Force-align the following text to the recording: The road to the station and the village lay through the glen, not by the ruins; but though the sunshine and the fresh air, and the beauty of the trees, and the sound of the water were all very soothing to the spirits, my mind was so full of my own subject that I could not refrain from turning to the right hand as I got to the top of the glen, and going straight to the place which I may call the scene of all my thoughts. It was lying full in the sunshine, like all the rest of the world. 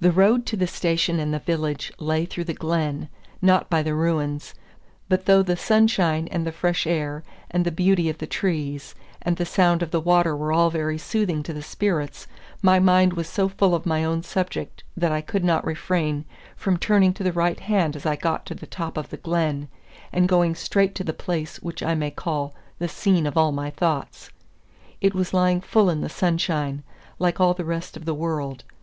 The 0.00 0.12
road 0.12 0.44
to 0.48 0.56
the 0.58 0.66
station 0.66 1.18
and 1.18 1.32
the 1.32 1.38
village 1.38 1.90
lay 1.98 2.26
through 2.26 2.44
the 2.44 2.52
glen, 2.52 3.08
not 3.40 3.70
by 3.70 3.82
the 3.82 3.94
ruins; 3.94 4.54
but 5.08 5.24
though 5.24 5.42
the 5.42 5.56
sunshine 5.56 6.28
and 6.30 6.46
the 6.46 6.52
fresh 6.52 6.86
air, 6.86 7.24
and 7.50 7.64
the 7.64 7.70
beauty 7.72 8.10
of 8.10 8.18
the 8.18 8.26
trees, 8.26 8.94
and 9.22 9.38
the 9.38 9.46
sound 9.46 9.82
of 9.82 9.92
the 9.92 9.98
water 9.98 10.36
were 10.36 10.52
all 10.52 10.68
very 10.68 10.98
soothing 10.98 11.42
to 11.42 11.54
the 11.54 11.62
spirits, 11.62 12.26
my 12.60 12.78
mind 12.78 13.14
was 13.14 13.30
so 13.30 13.48
full 13.48 13.74
of 13.74 13.86
my 13.86 14.04
own 14.04 14.22
subject 14.22 14.84
that 14.94 15.10
I 15.10 15.22
could 15.22 15.42
not 15.42 15.64
refrain 15.64 16.26
from 16.54 16.76
turning 16.76 17.14
to 17.14 17.22
the 17.22 17.32
right 17.32 17.60
hand 17.60 17.96
as 17.96 18.04
I 18.04 18.14
got 18.14 18.44
to 18.44 18.54
the 18.54 18.66
top 18.66 18.98
of 18.98 19.08
the 19.08 19.16
glen, 19.16 19.68
and 20.12 20.28
going 20.28 20.54
straight 20.54 20.94
to 20.96 21.02
the 21.04 21.14
place 21.14 21.62
which 21.62 21.82
I 21.82 21.94
may 21.94 22.10
call 22.10 22.54
the 22.78 22.88
scene 22.88 23.26
of 23.26 23.38
all 23.38 23.52
my 23.52 23.70
thoughts. 23.70 24.28
It 25.00 25.14
was 25.14 25.32
lying 25.32 25.62
full 25.62 25.88
in 25.88 26.02
the 26.02 26.10
sunshine, 26.10 26.82
like 27.18 27.40
all 27.40 27.54
the 27.54 27.64
rest 27.64 27.96
of 27.96 28.04
the 28.04 28.12
world. 28.12 28.64